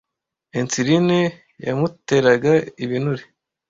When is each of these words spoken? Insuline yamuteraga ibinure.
Insuline 0.59 1.19
yamuteraga 1.65 2.53
ibinure. 2.83 3.23